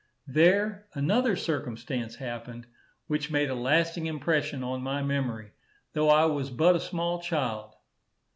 There 0.25 0.87
another 0.95 1.35
circumstance 1.35 2.15
happened, 2.15 2.65
which 3.05 3.29
made 3.29 3.51
a 3.51 3.53
lasting 3.53 4.07
impression 4.07 4.63
on 4.63 4.81
my 4.81 5.03
memory, 5.03 5.51
though 5.93 6.09
I 6.09 6.25
was 6.25 6.49
but 6.49 6.75
a 6.75 6.79
small 6.79 7.21
child. 7.21 7.75